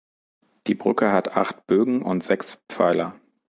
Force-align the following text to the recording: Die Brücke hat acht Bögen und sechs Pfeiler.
Die 0.65 0.73
Brücke 0.73 1.11
hat 1.13 1.37
acht 1.37 1.67
Bögen 1.67 2.01
und 2.01 2.23
sechs 2.23 2.63
Pfeiler. 2.67 3.19